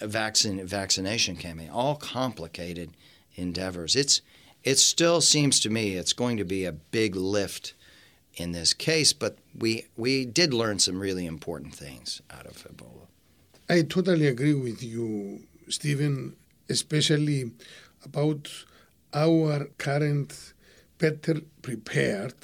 vaccine 0.00 0.66
vaccination 0.66 1.36
campaign, 1.36 1.70
all 1.70 1.96
complicated 1.96 2.90
endeavors. 3.36 3.96
It's 3.96 4.20
it 4.64 4.78
still 4.78 5.20
seems 5.20 5.58
to 5.60 5.70
me 5.70 5.96
it's 5.96 6.12
going 6.12 6.36
to 6.36 6.44
be 6.44 6.64
a 6.64 6.72
big 6.72 7.16
lift 7.16 7.74
in 8.34 8.52
this 8.52 8.72
case, 8.72 9.12
but 9.12 9.38
we 9.56 9.86
we 9.96 10.24
did 10.24 10.54
learn 10.54 10.78
some 10.78 10.98
really 11.00 11.26
important 11.26 11.74
things 11.74 12.22
out 12.30 12.46
of 12.46 12.66
Ebola. 12.66 13.06
I 13.68 13.82
totally 13.82 14.26
agree 14.26 14.54
with 14.54 14.82
you, 14.82 15.44
Stephen, 15.68 16.36
especially 16.68 17.52
about 18.04 18.48
our 19.14 19.66
current 19.78 20.54
better 20.98 21.40
prepared 21.62 22.34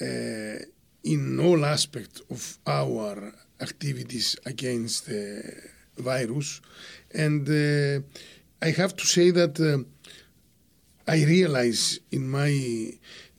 uh, 0.00 0.64
in 1.04 1.40
all 1.40 1.64
aspects 1.64 2.20
of 2.30 2.58
our 2.66 3.32
activities 3.60 4.36
against 4.46 5.06
the 5.06 5.42
virus. 5.96 6.60
And 7.14 7.48
uh, 7.48 8.02
I 8.62 8.70
have 8.70 8.96
to 8.96 9.06
say 9.06 9.30
that 9.30 9.58
uh, 9.60 9.84
I 11.10 11.24
realize 11.24 12.00
in 12.10 12.28
my 12.28 12.92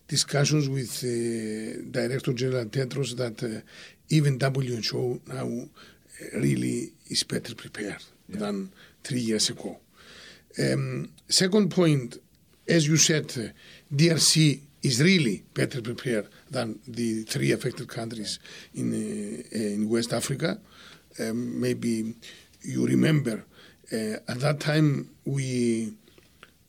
discussions 0.08 0.68
with 0.68 1.04
uh, 1.04 1.92
Director 1.92 2.34
General 2.34 2.66
Tedros 2.66 3.16
that 3.18 3.44
uh, 3.44 3.62
even 4.10 4.40
WHO 4.40 5.22
now 5.28 5.70
really 6.34 6.92
is 7.08 7.24
better 7.24 7.56
prepared 7.56 8.04
yeah. 8.28 8.40
than 8.40 8.72
three 9.04 9.20
years 9.20 9.50
ago. 9.50 9.78
Um, 10.58 11.12
second 11.28 11.70
point, 11.70 12.18
as 12.68 12.88
you 12.88 12.98
said, 12.98 13.54
DRC 13.94 14.62
is 14.82 15.02
really 15.02 15.44
better 15.54 15.82
prepared 15.82 16.28
than 16.50 16.80
the 16.88 17.24
three 17.24 17.52
affected 17.52 17.88
countries 17.88 18.40
in 18.74 18.94
uh, 18.94 19.58
in 19.58 19.90
West 19.90 20.14
Africa. 20.14 20.60
Um, 21.20 21.60
maybe 21.60 22.16
you 22.62 22.86
remember 22.86 23.44
uh, 23.92 24.32
at 24.32 24.40
that 24.40 24.60
time 24.60 25.10
we 25.26 25.94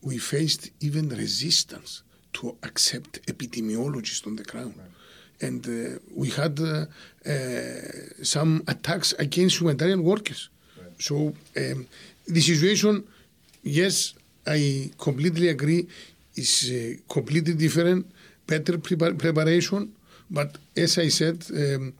we 0.01 0.17
faced 0.17 0.71
even 0.79 1.09
resistance 1.09 2.03
to 2.33 2.57
accept 2.63 3.25
epidemiologists 3.27 4.25
on 4.25 4.35
the 4.35 4.43
ground. 4.43 4.75
Right. 4.77 5.47
And 5.47 5.65
uh, 5.67 5.99
we 6.15 6.29
had 6.29 6.59
uh, 6.59 6.85
uh, 7.25 7.33
some 8.23 8.63
attacks 8.67 9.13
against 9.13 9.59
humanitarian 9.59 10.03
workers. 10.03 10.49
Right. 10.77 10.91
So 10.99 11.33
um, 11.57 11.87
the 12.27 12.41
situation, 12.41 13.03
yes, 13.63 14.13
I 14.45 14.91
completely 14.97 15.49
agree 15.49 15.87
is 16.35 16.71
uh, 16.71 17.13
completely 17.13 17.53
different, 17.53 18.05
better 18.47 18.77
pre- 18.77 18.97
preparation. 18.97 19.93
But 20.29 20.57
as 20.75 20.97
I 20.97 21.09
said, 21.09 21.45
um, 21.53 21.93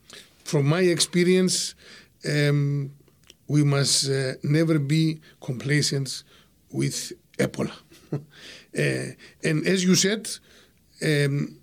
from 0.43 0.65
my 0.67 0.81
experience, 0.81 1.75
um, 2.27 2.91
we 3.47 3.63
must 3.63 4.09
uh, 4.09 4.33
never 4.43 4.79
be 4.79 5.19
complacent 5.41 6.23
with 6.71 7.11
Ebola. 7.37 7.73
uh, 8.13 8.19
and 9.43 9.67
as 9.67 9.83
you 9.83 9.95
said, 9.95 10.29
um, 11.03 11.57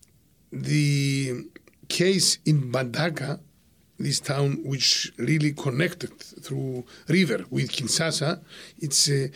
the 0.53 1.45
case 1.89 2.39
in 2.45 2.71
Mbandaka, 2.71 3.41
this 3.99 4.21
town 4.21 4.63
which 4.65 5.13
really 5.17 5.53
connected 5.53 6.17
through 6.19 6.85
river 7.09 7.45
with 7.51 7.73
Kinshasa, 7.73 8.41
it's 8.79 9.09
a 9.09 9.31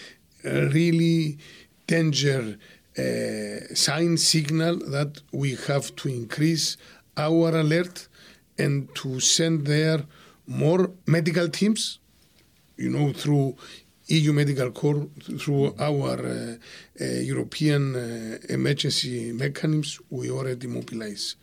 really 0.45 1.39
danger 1.87 2.59
sign 3.75 4.17
signal 4.17 4.77
that 4.91 5.21
we 5.33 5.57
have 5.67 5.95
to 5.97 6.09
increase 6.09 6.77
our 7.17 7.49
alert 7.59 8.09
and 8.59 8.95
to 8.95 9.21
send 9.21 9.67
there 9.67 10.05
more 10.47 10.91
medical 11.07 11.49
teams, 11.49 11.99
you 12.77 12.91
know, 12.91 13.13
through 13.13 13.57
EU 14.09 14.33
Medical 14.33 14.71
Corps, 14.73 15.07
through 15.39 15.75
our 15.79 16.19
uh, 16.19 16.57
uh, 17.01 17.05
European 17.05 17.95
uh, 17.97 18.39
emergency 18.49 19.33
mechanisms, 19.33 20.01
we 20.11 20.31
already 20.31 20.67
mobilize 20.67 21.37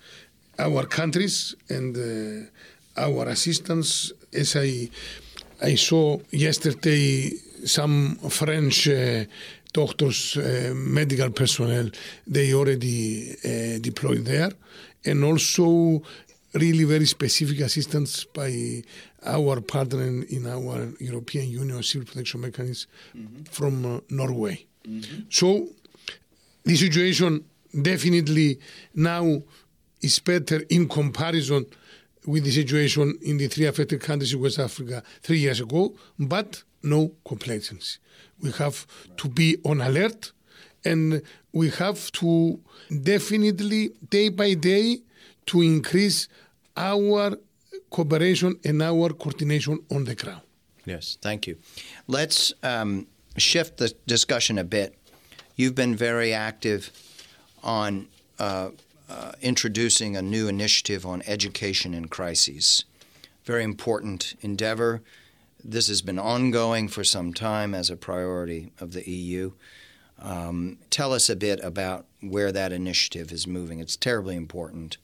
our 0.60 0.86
countries 0.86 1.56
and 1.70 1.98
uh, 1.98 3.02
our 3.02 3.30
assistance. 3.30 4.12
As 4.34 4.56
I, 4.56 4.90
I 5.62 5.76
saw 5.76 6.20
yesterday, 6.32 7.32
some 7.66 8.16
French 8.30 8.88
uh, 8.88 9.26
doctors, 9.74 10.38
uh, 10.38 10.74
medical 10.76 11.30
personnel, 11.32 11.90
they 12.26 12.54
already 12.54 13.36
uh, 13.46 13.80
deployed 13.80 14.26
there, 14.26 14.52
and 15.06 15.24
also 15.24 16.02
really 16.54 16.84
very 16.84 17.06
specific 17.06 17.60
assistance 17.60 18.26
by 18.26 18.84
our 19.24 19.62
partner 19.62 20.24
in, 20.30 20.48
our 20.48 20.94
European 21.00 21.50
Union 21.50 21.84
Civil 21.84 22.08
Protection 22.08 22.42
Mechanism 22.42 22.90
mm-hmm. 23.16 23.44
from 23.44 23.86
uh, 23.86 24.00
Norway. 24.10 24.66
Mm-hmm. 24.88 25.22
So 25.30 25.68
the 26.64 26.76
situation 26.76 27.44
definitely 27.82 28.60
now 28.96 29.42
is 30.02 30.20
better 30.20 30.62
in 30.70 30.88
comparison 30.88 31.66
with 32.26 32.44
the 32.44 32.52
situation 32.52 33.18
in 33.22 33.38
the 33.38 33.48
three 33.48 33.66
affected 33.66 34.02
countries 34.02 34.34
in 34.34 34.42
West 34.42 34.60
Africa 34.60 35.04
three 35.22 35.40
years 35.40 35.60
ago, 35.60 35.94
but 36.18 36.64
no 36.84 37.12
complacency. 37.26 38.00
We 38.42 38.52
have 38.52 38.86
to 39.18 39.28
be 39.28 39.58
on 39.64 39.82
alert 39.82 40.32
and 40.86 41.22
we 41.52 41.70
have 41.72 42.12
to 42.14 42.60
definitely, 43.04 43.92
day 44.10 44.30
by 44.30 44.54
day, 44.54 45.00
to 45.48 45.62
increase 45.62 46.28
our 46.78 47.38
cooperation 47.90 48.60
and 48.64 48.82
our 48.82 49.10
coordination 49.10 49.80
on 49.92 50.06
the 50.06 50.16
ground. 50.16 50.42
Yes, 50.86 51.18
thank 51.22 51.48
you. 51.48 51.58
Let's 52.08 52.54
um, 52.64 53.08
shift 53.38 53.78
the 53.78 53.94
discussion 54.08 54.58
a 54.58 54.64
bit. 54.64 54.96
You've 55.56 55.76
been 55.76 55.96
very 55.96 56.34
active 56.34 56.92
on 57.64 58.08
uh, 58.40 58.70
uh, 59.10 59.32
introducing 59.42 60.16
a 60.16 60.22
new 60.22 60.48
initiative 60.48 61.06
on 61.06 61.22
education 61.28 61.94
in 61.94 62.08
crises. 62.08 62.86
Very 63.44 63.64
important 63.64 64.36
endeavor. 64.42 65.02
This 65.64 65.88
has 65.88 66.02
been 66.02 66.20
ongoing 66.20 66.88
for 66.88 67.04
some 67.04 67.34
time 67.34 67.74
as 67.76 67.90
a 67.90 67.98
priority 67.98 68.72
of 68.80 68.94
the 68.94 69.10
EU. 69.10 69.52
Um, 70.22 70.78
tell 70.90 71.14
us 71.14 71.30
a 71.30 71.36
bit 71.36 71.60
about 71.64 72.06
where 72.22 72.52
that 72.52 72.72
initiative 72.72 73.32
is 73.32 73.48
moving. 73.48 73.80
It's 73.80 73.96
terribly 73.96 74.36
important. 74.36 74.98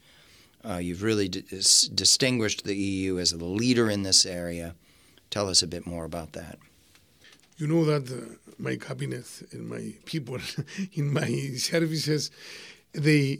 Uh, 0.68 0.78
you've 0.78 1.04
really 1.04 1.30
distinguished 1.30 2.64
the 2.64 2.76
EU 2.76 3.20
as 3.20 3.32
a 3.32 3.38
leader 3.38 3.90
in 3.90 4.04
this 4.04 4.26
area. 4.26 4.76
Tell 5.30 5.50
us 5.50 5.62
a 5.62 5.68
bit 5.68 5.86
more 5.86 6.06
about 6.06 6.34
that. 6.34 6.58
You 7.58 7.68
know 7.68 7.86
that 7.86 8.12
uh, 8.12 8.36
my 8.58 8.76
cabinet 8.76 9.44
and 9.52 9.70
my 9.70 9.94
people 10.06 10.40
in 10.94 11.14
my 11.14 11.30
services, 11.58 12.32
they 12.94 13.40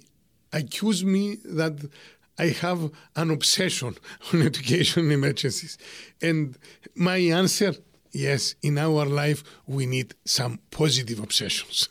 accuse 0.54 1.04
me 1.04 1.38
that 1.44 1.90
I 2.38 2.48
have 2.48 2.92
an 3.16 3.32
obsession 3.32 3.96
on 4.34 4.42
education 4.42 5.12
emergencies. 5.12 5.78
And 6.22 6.58
my 6.96 7.18
answer 7.18 7.76
yes, 8.16 8.56
in 8.62 8.78
our 8.78 9.06
life 9.06 9.44
we 9.68 9.86
need 9.86 10.16
some 10.24 10.60
positive 10.72 11.20
obsessions. 11.20 11.90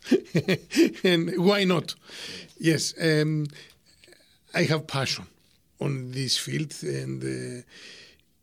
and 1.04 1.32
why 1.36 1.64
not? 1.64 1.94
Yes, 2.58 2.94
um, 3.00 3.46
I 4.54 4.62
have 4.64 4.86
passion 4.86 5.26
on 5.80 6.12
this 6.12 6.38
field. 6.38 6.74
And 6.82 7.22
uh, 7.22 7.62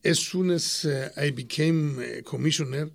as 0.08 0.20
soon 0.20 0.52
as 0.52 0.86
uh, 0.86 1.10
I 1.18 1.32
became 1.32 2.00
a 2.00 2.22
commissioner, 2.22 2.90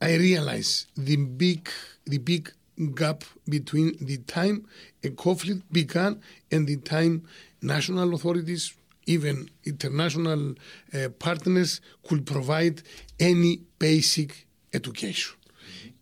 I 0.00 0.14
realized 0.16 0.86
the 0.96 1.16
big, 1.16 1.68
the 2.04 2.18
big 2.18 2.52
gap 2.94 3.24
between 3.48 3.96
the 4.00 4.18
time 4.18 4.66
a 5.02 5.10
conflict 5.10 5.72
began 5.72 6.20
and 6.50 6.66
the 6.66 6.76
time 6.76 7.26
national 7.62 8.14
authorities, 8.14 8.74
even 9.06 9.48
international 9.64 10.54
uh, 10.94 11.08
partners, 11.18 11.80
could 12.06 12.26
provide 12.26 12.82
any 13.18 13.60
basic 13.78 14.46
education. 14.72 15.34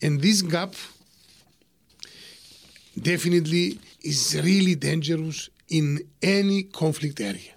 And 0.02 0.20
this 0.20 0.42
gap 0.42 0.74
definitely 3.00 3.78
is 4.02 4.40
really 4.42 4.74
dangerous 4.74 5.50
in 5.68 6.00
any 6.22 6.64
conflict 6.64 7.20
area. 7.20 7.52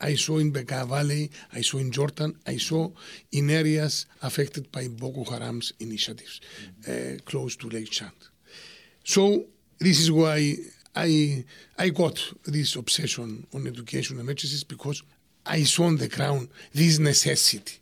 I 0.00 0.16
saw 0.16 0.38
in 0.38 0.52
Bekaa 0.52 0.86
Valley, 0.86 1.30
I 1.52 1.62
saw 1.62 1.78
in 1.78 1.90
Jordan, 1.90 2.36
I 2.46 2.58
saw 2.58 2.90
in 3.32 3.48
areas 3.50 4.06
affected 4.22 4.70
by 4.70 4.88
Boko 4.88 5.24
Haram's 5.24 5.72
initiatives 5.80 6.40
uh, 6.86 7.16
close 7.24 7.56
to 7.56 7.68
Lake 7.68 7.90
Chad. 7.90 8.12
So 9.04 9.44
this 9.78 10.00
is 10.00 10.12
why 10.12 10.56
I 10.94 11.44
I 11.78 11.88
got 11.90 12.16
this 12.44 12.76
obsession 12.76 13.46
on 13.54 13.66
education 13.66 14.20
emergencies 14.20 14.64
because 14.64 15.02
I 15.46 15.64
saw 15.64 15.84
on 15.84 15.96
the 15.96 16.08
ground 16.08 16.48
this 16.72 16.98
necessity. 16.98 17.78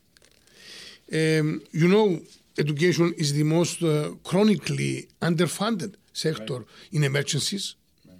Um, 1.12 1.62
you 1.72 1.88
know, 1.88 2.20
education 2.58 3.12
is 3.16 3.32
the 3.34 3.44
most 3.44 3.82
uh, 3.82 4.12
chronically 4.24 5.08
underfunded 5.20 5.94
sector 6.12 6.58
right. 6.58 6.66
in 6.92 7.04
emergencies. 7.04 7.76
Right. 8.06 8.16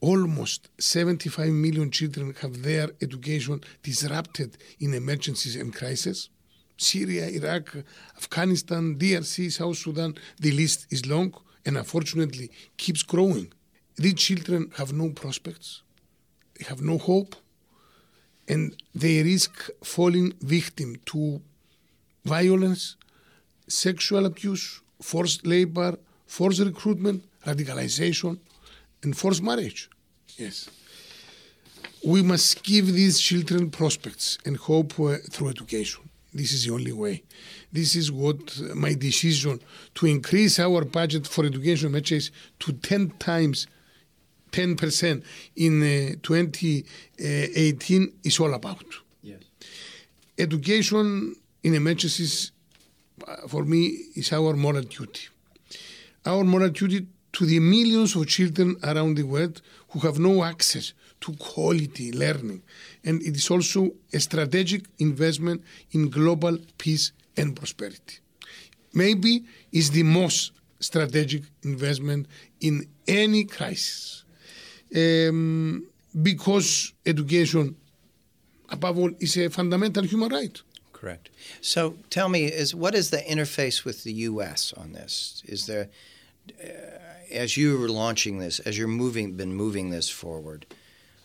Almost 0.00 0.70
75 0.78 1.48
million 1.50 1.90
children 1.90 2.34
have 2.40 2.62
their 2.62 2.90
education 3.02 3.60
disrupted 3.82 4.56
in 4.80 4.94
emergencies 4.94 5.56
and 5.56 5.74
crises. 5.74 6.30
Syria, 6.78 7.28
Iraq, 7.28 7.76
Afghanistan, 8.16 8.96
DRC, 8.96 9.52
South 9.52 9.76
Sudan, 9.76 10.14
the 10.38 10.52
list 10.52 10.86
is 10.90 11.04
long 11.06 11.34
and 11.66 11.76
unfortunately 11.76 12.50
keeps 12.76 13.02
growing. 13.02 13.52
These 13.98 14.14
children 14.14 14.70
have 14.76 14.92
no 14.92 15.10
prospects, 15.10 15.82
they 16.56 16.64
have 16.66 16.80
no 16.80 16.98
hope, 16.98 17.34
and 18.46 18.76
they 18.94 19.22
risk 19.22 19.68
falling 19.82 20.32
victim 20.40 20.96
to 21.06 21.40
violence, 22.24 22.96
sexual 23.66 24.24
abuse, 24.26 24.80
forced 25.02 25.46
labor, 25.46 25.98
forced 26.26 26.60
recruitment, 26.60 27.24
radicalization, 27.44 28.38
and 29.02 29.16
forced 29.16 29.42
marriage. 29.42 29.90
Yes. 30.36 30.70
We 32.04 32.22
must 32.22 32.62
give 32.62 32.86
these 32.92 33.18
children 33.18 33.70
prospects 33.70 34.38
and 34.44 34.56
hope 34.56 34.98
uh, 35.00 35.16
through 35.30 35.48
education. 35.48 36.08
This 36.32 36.52
is 36.52 36.66
the 36.66 36.72
only 36.72 36.92
way. 36.92 37.24
This 37.72 37.96
is 37.96 38.12
what 38.12 38.60
my 38.74 38.94
decision 38.94 39.60
to 39.96 40.06
increase 40.06 40.60
our 40.60 40.84
budget 40.84 41.26
for 41.26 41.44
education 41.44 41.90
matches 41.92 42.30
to 42.60 42.72
10 42.72 43.10
times 43.18 43.66
10% 44.50 45.22
in 45.56 45.82
uh, 45.82 46.14
2018 46.22 48.12
is 48.24 48.40
all 48.40 48.54
about. 48.54 48.84
Yes. 49.22 49.40
Education 50.38 51.34
in 51.62 51.74
emergencies, 51.74 52.52
uh, 53.26 53.48
for 53.48 53.64
me, 53.64 53.86
is 54.14 54.32
our 54.32 54.54
moral 54.54 54.82
duty. 54.82 55.28
Our 56.24 56.44
moral 56.44 56.70
duty 56.70 57.06
to 57.32 57.46
the 57.46 57.60
millions 57.60 58.16
of 58.16 58.26
children 58.26 58.76
around 58.82 59.16
the 59.16 59.22
world 59.22 59.60
who 59.90 60.00
have 60.00 60.18
no 60.18 60.44
access 60.44 60.92
to 61.20 61.32
quality 61.34 62.12
learning. 62.12 62.62
And 63.04 63.22
it 63.22 63.36
is 63.36 63.50
also 63.50 63.92
a 64.12 64.20
strategic 64.20 64.84
investment 64.98 65.62
in 65.92 66.10
global 66.10 66.58
peace 66.78 67.12
and 67.36 67.56
prosperity. 67.56 68.18
Maybe 68.92 69.44
it's 69.72 69.90
the 69.90 70.02
most 70.02 70.52
strategic 70.80 71.42
investment 71.62 72.26
in 72.60 72.86
any 73.06 73.44
crisis. 73.44 74.24
Um, 74.94 75.86
because 76.22 76.92
education, 77.04 77.76
above 78.70 78.98
all, 78.98 79.10
is 79.20 79.36
a 79.36 79.50
fundamental 79.50 80.04
human 80.04 80.30
right. 80.30 80.60
Correct. 80.92 81.30
So 81.60 81.94
tell 82.10 82.28
me, 82.28 82.46
is 82.46 82.74
what 82.74 82.94
is 82.94 83.10
the 83.10 83.18
interface 83.18 83.84
with 83.84 84.02
the 84.02 84.12
U.S. 84.12 84.72
on 84.76 84.92
this? 84.92 85.42
Is 85.46 85.66
there, 85.66 85.88
uh, 86.62 86.68
as 87.32 87.56
you 87.56 87.82
are 87.84 87.88
launching 87.88 88.38
this, 88.38 88.58
as 88.60 88.76
you're 88.76 88.88
moving, 88.88 89.36
been 89.36 89.54
moving 89.54 89.90
this 89.90 90.10
forward, 90.10 90.66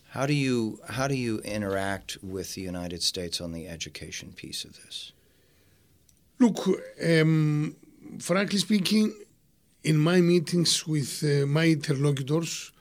how 0.10 0.28
do 0.28 0.34
you 0.34 0.80
how 0.90 1.08
do 1.08 1.16
you 1.16 1.40
interact 1.40 2.18
with 2.22 2.54
the 2.54 2.62
United 2.62 3.02
States 3.02 3.42
on 3.42 3.52
the 3.52 3.68
education 3.68 4.32
piece 4.36 4.64
of 4.64 4.74
this? 4.84 5.12
Look, 6.40 6.68
um, 7.04 7.76
frankly 8.20 8.60
speaking, 8.60 9.12
in 9.84 9.98
my 9.98 10.22
meetings 10.22 10.86
with 10.86 11.24
uh, 11.24 11.48
my 11.48 11.66
interlocutors, 11.66 12.73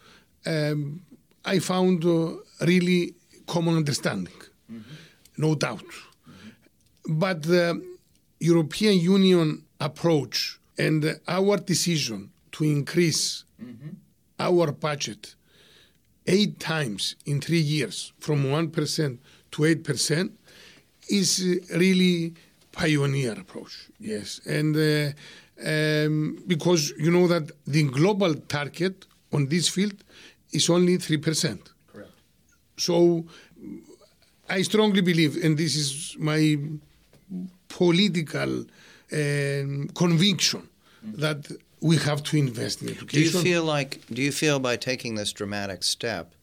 um, 0.47 1.03
I 1.45 1.59
found 1.59 2.05
uh, 2.05 2.35
really 2.61 3.15
common 3.47 3.77
understanding, 3.77 4.41
mm-hmm. 4.71 4.81
no 5.39 5.55
doubt. 5.55 5.85
But 7.09 7.43
the 7.43 7.83
European 8.39 8.99
Union 8.99 9.65
approach 9.81 10.59
and 10.79 11.21
our 11.27 11.57
decision 11.57 12.31
to 12.53 12.65
increase 12.65 13.45
mm-hmm. 13.63 13.91
our 14.39 14.73
budget 14.73 15.35
eight 16.27 16.61
times 16.61 17.17
in 17.27 17.41
three 17.41 17.61
years 17.61 18.13
from 18.21 18.45
1% 18.45 19.19
to 19.53 19.63
8% 19.63 20.31
is 21.09 21.61
really 21.75 22.35
pioneer 22.71 23.33
approach 23.33 23.91
yes 23.99 24.41
and 24.47 24.77
uh, 24.77 25.11
um, 25.67 26.39
because 26.47 26.93
you 26.99 27.11
know 27.11 27.27
that 27.27 27.51
the 27.67 27.83
global 27.85 28.35
target 28.35 29.07
on 29.33 29.47
this 29.49 29.69
field 29.69 30.05
is 30.53 30.69
only 30.71 30.99
3% 30.99 31.59
correct 31.93 32.11
so 32.77 33.25
i 34.49 34.63
strongly 34.63 35.01
believe 35.01 35.43
and 35.45 35.57
this 35.59 35.75
is 35.77 36.17
my 36.19 36.57
political 37.69 38.65
um, 39.13 39.89
conviction 39.95 40.69
mm-hmm. 41.05 41.21
that 41.21 41.51
we 41.83 41.97
have 41.97 42.23
to 42.23 42.37
invest 42.37 42.81
in 42.81 42.91
education. 42.91 43.09
Do 43.09 43.21
you 43.21 43.31
feel 43.31 43.65
like? 43.65 44.07
Do 44.07 44.23
you 44.23 44.33
feel 44.33 44.59
by 44.61 44.77
taking 44.77 45.17
this 45.17 45.33
dramatic 45.33 45.83
step 45.83 46.35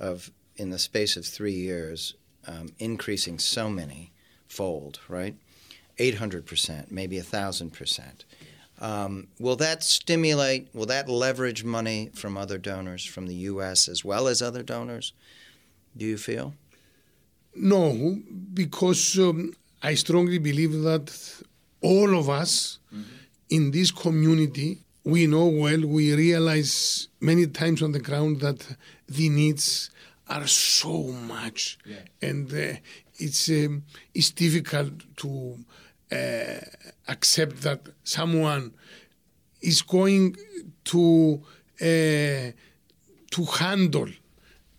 of 0.00 0.30
in 0.56 0.70
the 0.70 0.78
space 0.78 1.16
of 1.16 1.24
three 1.24 1.54
years, 1.54 2.14
um, 2.46 2.72
increasing 2.78 3.38
so 3.38 3.70
many 3.70 4.12
fold, 4.48 4.98
right? 5.08 5.36
Eight 5.98 6.16
hundred 6.16 6.44
percent, 6.44 6.90
maybe 6.90 7.18
a 7.18 7.22
thousand 7.22 7.72
percent. 7.72 8.24
Um, 8.84 9.28
will 9.40 9.56
that 9.56 9.82
stimulate? 9.82 10.68
Will 10.74 10.84
that 10.86 11.08
leverage 11.08 11.64
money 11.64 12.10
from 12.12 12.36
other 12.36 12.58
donors, 12.58 13.02
from 13.02 13.26
the 13.26 13.34
U.S. 13.52 13.88
as 13.88 14.04
well 14.04 14.28
as 14.28 14.42
other 14.42 14.62
donors? 14.62 15.14
Do 15.96 16.04
you 16.04 16.18
feel? 16.18 16.52
No, 17.54 18.18
because 18.52 19.18
um, 19.18 19.54
I 19.82 19.94
strongly 19.94 20.36
believe 20.36 20.72
that 20.82 21.06
all 21.80 22.18
of 22.18 22.28
us 22.28 22.78
mm-hmm. 22.94 23.04
in 23.48 23.70
this 23.70 23.90
community, 23.90 24.80
we 25.02 25.26
know 25.26 25.46
well, 25.46 25.86
we 25.86 26.14
realize 26.14 27.08
many 27.20 27.46
times 27.46 27.80
on 27.80 27.92
the 27.92 28.00
ground 28.00 28.40
that 28.40 28.76
the 29.08 29.30
needs 29.30 29.90
are 30.28 30.46
so 30.46 31.04
much, 31.04 31.78
yeah. 31.86 31.96
and 32.20 32.52
uh, 32.52 32.76
it's 33.16 33.48
um, 33.48 33.84
it's 34.14 34.30
difficult 34.30 34.92
to 35.16 35.58
uh, 36.14 36.60
accept 37.08 37.62
that 37.62 37.80
someone 38.04 38.72
is 39.60 39.82
going 39.82 40.36
to 40.84 41.40
uh, 41.80 42.52
to 43.30 43.44
handle 43.58 44.08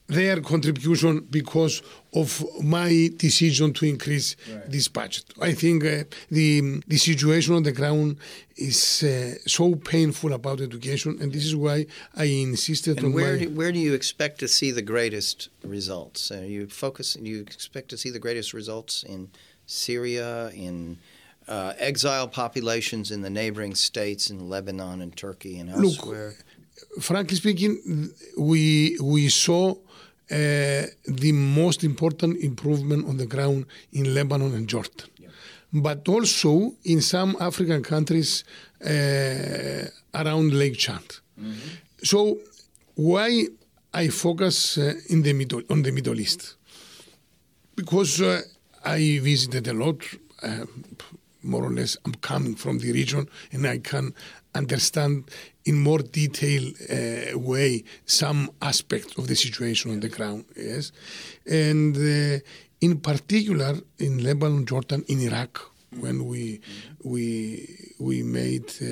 their 0.07 0.39
contribution 0.39 1.27
because 1.31 1.81
of 2.13 2.45
my 2.63 3.09
decision 3.17 3.73
to 3.73 3.85
increase 3.85 4.35
right. 4.51 4.69
this 4.69 4.87
budget. 4.87 5.25
I 5.41 5.53
think 5.53 5.83
uh, 5.83 6.03
the 6.29 6.81
the 6.87 6.97
situation 6.97 7.55
on 7.55 7.63
the 7.63 7.71
ground 7.71 8.17
is 8.55 9.03
uh, 9.03 9.35
so 9.47 9.75
painful 9.75 10.33
about 10.33 10.61
education, 10.61 11.17
and 11.19 11.33
this 11.33 11.45
is 11.45 11.55
why 11.55 11.87
I 12.15 12.25
insisted 12.25 12.97
and 12.97 13.07
on 13.07 13.13
where 13.13 13.33
my. 13.33 13.45
Do, 13.45 13.49
where 13.49 13.71
do 13.71 13.79
you 13.79 13.93
expect 13.93 14.39
to 14.39 14.47
see 14.47 14.71
the 14.71 14.83
greatest 14.83 15.49
results? 15.63 16.31
Uh, 16.31 16.41
you 16.41 16.67
focus. 16.67 17.17
You 17.19 17.41
expect 17.41 17.89
to 17.89 17.97
see 17.97 18.11
the 18.11 18.19
greatest 18.19 18.53
results 18.53 19.03
in 19.03 19.31
Syria, 19.65 20.49
in 20.49 20.99
uh, 21.47 21.73
exile 21.77 22.27
populations 22.27 23.11
in 23.11 23.21
the 23.21 23.29
neighboring 23.29 23.75
states, 23.75 24.29
in 24.29 24.49
Lebanon 24.49 25.01
and 25.01 25.15
Turkey 25.15 25.59
and 25.59 25.69
elsewhere. 25.69 26.33
Look, 26.33 27.03
frankly 27.03 27.37
speaking, 27.37 28.09
we 28.37 28.97
we 29.01 29.29
saw 29.29 29.71
uh, 29.71 29.75
the 31.07 31.31
most 31.31 31.83
important 31.83 32.37
improvement 32.43 33.07
on 33.07 33.17
the 33.17 33.25
ground 33.25 33.65
in 33.91 34.13
Lebanon 34.13 34.53
and 34.55 34.67
Jordan. 34.67 35.09
Yeah. 35.19 35.29
But 35.71 36.07
also 36.07 36.73
in 36.83 37.01
some 37.01 37.37
African 37.39 37.83
countries 37.83 38.43
uh, 38.83 39.85
around 40.13 40.53
Lake 40.53 40.77
Chad. 40.77 41.03
Mm-hmm. 41.39 41.53
So 42.03 42.39
why 42.95 43.47
I 43.93 44.07
focus 44.09 44.77
uh, 44.77 44.93
in 45.09 45.21
the 45.21 45.33
middle 45.33 45.61
on 45.69 45.83
the 45.83 45.91
Middle 45.91 46.19
East? 46.19 46.55
Because 47.75 48.21
uh, 48.21 48.41
I 48.83 49.19
visited 49.21 49.67
a 49.67 49.73
lot. 49.73 50.01
Uh, 50.41 50.65
more 51.45 51.63
or 51.63 51.71
less, 51.71 51.97
I'm 52.05 52.15
coming 52.15 52.55
from 52.55 52.79
the 52.79 52.91
region, 52.91 53.27
and 53.51 53.65
I 53.67 53.77
can 53.77 54.13
understand 54.53 55.29
in 55.65 55.75
more 55.79 55.99
detailed 55.99 56.75
uh, 56.89 57.37
way 57.37 57.83
some 58.05 58.49
aspects 58.61 59.17
of 59.17 59.27
the 59.27 59.35
situation 59.35 59.91
on 59.91 59.99
the 59.99 60.09
ground. 60.09 60.45
Yes, 60.55 60.91
and 61.45 61.95
uh, 61.95 62.39
in 62.81 62.99
particular 62.99 63.75
in 63.99 64.23
Lebanon, 64.23 64.65
Jordan, 64.65 65.03
in 65.07 65.21
Iraq, 65.21 65.71
when 65.99 66.25
we 66.25 66.61
we 67.03 67.67
we 67.99 68.23
made 68.23 68.69
uh, 68.81 68.87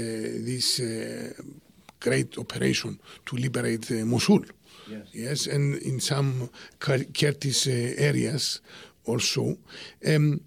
this 0.49 0.79
uh, 0.79 1.33
great 1.99 2.37
operation 2.37 2.99
to 3.25 3.35
liberate 3.35 3.91
uh, 3.91 4.05
Mosul. 4.05 4.45
Yes. 4.89 5.07
yes, 5.13 5.47
and 5.47 5.75
in 5.77 5.99
some 6.01 6.49
Kurdish 6.79 7.67
uh, 7.67 7.71
areas 7.97 8.61
also. 9.05 9.57
Um, 10.05 10.41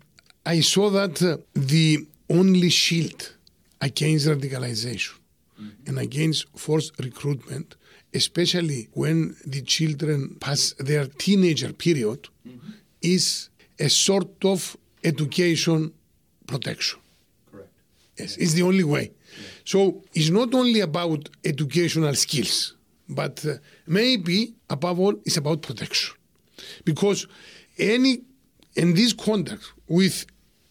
I 0.46 0.60
saw 0.60 0.90
that 0.90 1.16
the 1.54 2.06
only 2.30 2.70
shield 2.70 3.32
against 3.80 4.28
radicalization 4.28 5.18
mm-hmm. 5.60 5.88
and 5.88 5.98
against 5.98 6.46
forced 6.56 6.92
recruitment, 7.00 7.74
especially 8.14 8.88
when 8.92 9.36
the 9.44 9.62
children 9.62 10.36
pass 10.40 10.72
their 10.78 11.06
teenager 11.06 11.72
period, 11.72 12.28
mm-hmm. 12.46 12.70
is 13.02 13.50
a 13.80 13.88
sort 13.88 14.44
of 14.44 14.76
education 15.02 15.92
protection. 16.46 17.00
Correct. 17.50 17.70
Yes, 18.16 18.36
it's 18.36 18.52
the 18.52 18.62
only 18.62 18.84
way. 18.84 19.10
Yeah. 19.10 19.46
So 19.64 20.04
it's 20.14 20.30
not 20.30 20.54
only 20.54 20.80
about 20.80 21.28
educational 21.44 22.14
skills, 22.14 22.76
but 23.08 23.44
uh, 23.44 23.54
maybe 23.88 24.54
above 24.70 25.00
all, 25.00 25.14
it's 25.24 25.36
about 25.36 25.62
protection. 25.62 26.14
Because 26.84 27.26
any, 27.78 28.22
in 28.76 28.94
this 28.94 29.12
contact 29.12 29.72
with 29.88 30.24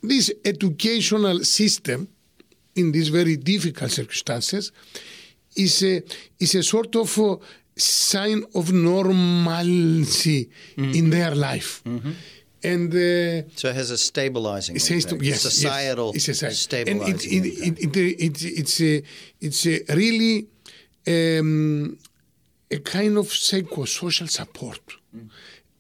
this 0.07 0.31
educational 0.43 1.43
system, 1.43 2.07
in 2.75 2.91
these 2.91 3.09
very 3.09 3.37
difficult 3.37 3.91
circumstances 3.91 4.71
is 5.55 5.83
a, 5.83 6.03
is 6.39 6.55
a 6.55 6.63
sort 6.63 6.95
of 6.95 7.17
a 7.17 7.37
sign 7.77 8.43
of 8.53 8.71
normalcy 8.71 10.49
mm-hmm. 10.77 10.91
in 10.93 11.09
their 11.09 11.33
life. 11.33 11.81
Mm-hmm. 11.85 12.11
And 12.63 12.91
uh, 12.93 13.47
so 13.55 13.69
it 13.69 13.75
has 13.75 13.91
a 13.91 13.97
stabilizing 13.97 14.75
it 14.75 14.89
effect. 14.89 15.21
yes, 15.21 15.41
societal 15.41 16.11
yes, 16.13 16.29
it's 16.29 16.41
a 16.41 16.51
stabilizing 16.51 17.37
and 17.37 17.45
it, 17.45 17.85
it, 17.85 17.95
it, 17.95 18.41
it, 18.41 18.43
it's 18.43 18.81
a 18.81 19.03
it's 19.39 19.67
a 19.67 19.83
really 19.89 20.47
um, 21.07 21.97
a 22.71 22.79
kind 22.79 23.17
of 23.17 23.27
psychosocial 23.27 24.27
support. 24.27 24.81
Mm. 25.15 25.29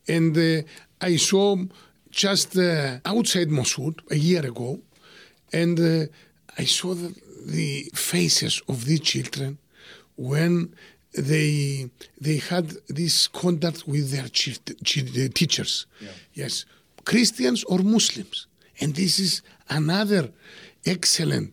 And 0.07 0.37
uh, 0.37 0.67
I 1.01 1.15
saw 1.15 1.57
just 2.15 2.57
uh, 2.57 2.99
outside 3.05 3.49
Mosul 3.49 3.93
a 4.09 4.15
year 4.15 4.45
ago, 4.45 4.79
and 5.51 5.77
uh, 5.79 6.05
I 6.57 6.63
saw 6.65 6.93
the, 6.95 7.13
the 7.45 7.91
faces 7.93 8.61
of 8.69 8.85
these 8.85 9.01
children 9.01 9.57
when 10.15 10.73
they 11.13 11.89
they 12.19 12.37
had 12.37 12.67
this 12.87 13.27
contact 13.27 13.79
with 13.87 14.11
their 14.11 14.29
ch- 14.29 14.59
teachers. 15.39 15.87
Yeah. 16.01 16.09
Yes, 16.33 16.65
Christians 17.03 17.63
or 17.65 17.79
Muslims, 17.79 18.47
and 18.79 18.95
this 18.95 19.19
is 19.19 19.41
another 19.69 20.31
excellent 20.85 21.49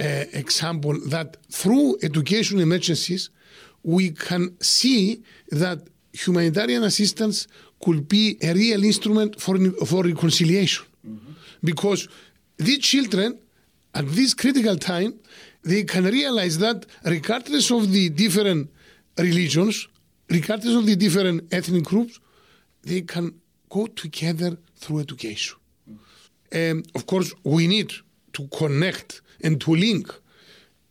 uh, 0.00 0.24
example 0.32 0.98
that 1.10 1.36
through 1.50 1.98
education 2.02 2.60
emergencies 2.60 3.30
we 3.82 4.10
can 4.10 4.56
see 4.60 5.22
that 5.50 5.78
humanitarian 6.12 6.82
assistance 6.84 7.46
could 7.84 8.08
be 8.08 8.38
a 8.42 8.52
real 8.54 8.82
instrument 8.84 9.40
for 9.40 9.58
for 9.84 10.04
reconciliation, 10.04 10.86
mm-hmm. 11.06 11.32
because 11.62 12.08
these 12.56 12.78
children 12.78 13.38
at 13.94 14.06
this 14.08 14.34
critical 14.34 14.76
time, 14.76 15.14
they 15.62 15.84
can 15.84 16.04
realize 16.04 16.58
that 16.58 16.86
regardless 17.04 17.70
of 17.70 17.92
the 17.92 18.08
different 18.08 18.70
religions, 19.18 19.88
regardless 20.28 20.74
of 20.74 20.86
the 20.86 20.96
different 20.96 21.52
ethnic 21.52 21.84
groups, 21.84 22.18
they 22.82 23.02
can 23.02 23.34
go 23.68 23.86
together 23.86 24.56
through 24.76 25.00
education. 25.00 25.56
And 26.50 26.86
of 26.94 27.06
course, 27.06 27.32
we 27.44 27.66
need 27.66 27.92
to 28.34 28.48
connect 28.48 29.22
and 29.42 29.60
to 29.60 29.74
link 29.74 30.12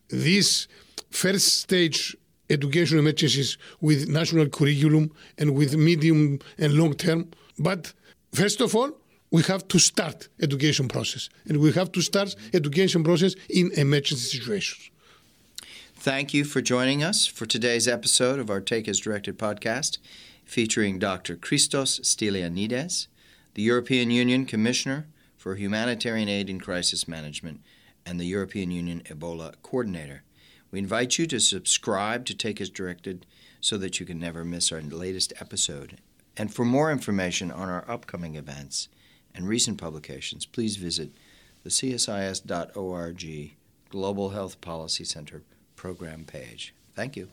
this 0.09 0.67
first 1.09 1.59
stage 1.59 2.15
education 2.51 2.99
emergencies 2.99 3.57
with 3.79 4.07
national 4.09 4.47
curriculum 4.49 5.11
and 5.37 5.55
with 5.55 5.75
medium 5.75 6.39
and 6.57 6.73
long 6.73 6.93
term. 6.93 7.29
But 7.57 7.93
first 8.33 8.61
of 8.61 8.75
all, 8.75 8.91
we 9.31 9.41
have 9.43 9.67
to 9.69 9.79
start 9.79 10.27
education 10.41 10.87
process. 10.87 11.29
And 11.47 11.57
we 11.57 11.71
have 11.71 11.91
to 11.93 12.01
start 12.01 12.35
education 12.53 13.03
process 13.03 13.33
in 13.49 13.71
emergency 13.77 14.37
situations. 14.37 14.91
Thank 15.95 16.33
you 16.33 16.43
for 16.45 16.61
joining 16.61 17.03
us 17.03 17.27
for 17.27 17.45
today's 17.45 17.87
episode 17.87 18.39
of 18.39 18.49
our 18.49 18.59
take 18.59 18.87
as 18.87 18.99
directed 18.99 19.37
podcast 19.37 19.99
featuring 20.51 20.99
dr 20.99 21.35
christos 21.37 21.99
stylianides 21.99 23.07
the 23.53 23.61
european 23.61 24.09
union 24.09 24.45
commissioner 24.45 25.07
for 25.37 25.55
humanitarian 25.55 26.27
aid 26.27 26.49
and 26.49 26.61
crisis 26.61 27.07
management 27.07 27.61
and 28.05 28.19
the 28.19 28.25
european 28.25 28.71
union 28.71 29.01
ebola 29.05 29.53
coordinator 29.61 30.23
we 30.71 30.79
invite 30.79 31.17
you 31.17 31.27
to 31.27 31.39
subscribe 31.39 32.25
to 32.25 32.35
take 32.35 32.59
as 32.59 32.69
directed 32.69 33.25
so 33.59 33.77
that 33.77 33.99
you 33.99 34.05
can 34.05 34.19
never 34.19 34.43
miss 34.43 34.71
our 34.71 34.81
latest 34.81 35.33
episode 35.39 35.99
and 36.37 36.53
for 36.53 36.65
more 36.65 36.91
information 36.91 37.51
on 37.51 37.69
our 37.69 37.85
upcoming 37.89 38.35
events 38.35 38.87
and 39.33 39.47
recent 39.47 39.77
publications, 39.77 40.45
please 40.45 40.75
visit 40.77 41.11
the 41.63 41.69
csis.org 41.69 43.51
Global 43.89 44.29
Health 44.29 44.61
Policy 44.61 45.03
Center 45.03 45.43
program 45.75 46.23
page. 46.25 46.73
Thank 46.95 47.15
you. 47.17 47.29